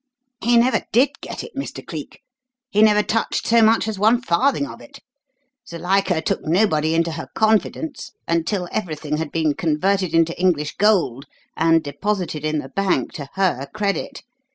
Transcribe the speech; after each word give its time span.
"He 0.43 0.57
never 0.57 0.81
did 0.91 1.09
get 1.21 1.43
it, 1.43 1.55
Mr. 1.55 1.85
Cleek 1.85 2.23
he 2.71 2.81
never 2.81 3.03
touched 3.03 3.45
so 3.45 3.61
much 3.61 3.87
as 3.87 3.99
one 3.99 4.19
farthing 4.19 4.65
of 4.65 4.81
it. 4.81 4.97
Zuilika 5.67 6.23
took 6.23 6.41
nobody 6.43 6.95
into 6.95 7.11
her 7.11 7.27
confidence 7.35 8.09
until 8.27 8.67
everything 8.71 9.17
had 9.17 9.31
been 9.31 9.53
converted 9.53 10.15
into 10.15 10.35
English 10.39 10.75
gold 10.77 11.25
and 11.55 11.83
deposited 11.83 12.43
in 12.43 12.57
the 12.57 12.69
bank 12.69 13.13
to 13.13 13.29
her 13.35 13.67
credit. 13.75 14.23